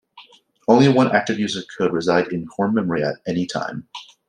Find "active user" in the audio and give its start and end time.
1.15-1.61